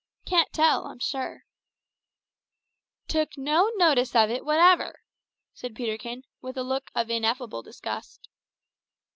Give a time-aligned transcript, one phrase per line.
[0.25, 1.43] "Can't tell, I'm sure."
[3.07, 5.01] "Took no notice of it whatever!"
[5.53, 8.27] said Peterkin, with a look of ineffable disgust.